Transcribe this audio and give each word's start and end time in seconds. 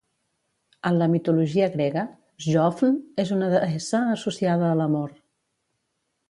En 0.89 0.95
la 1.01 1.07
mitologia 1.15 1.67
grega, 1.75 2.05
Sjöfn 2.45 2.97
és 3.25 3.35
una 3.37 3.51
deessa 3.53 4.01
associada 4.15 4.67
a 4.71 4.81
l'amor. 4.81 5.15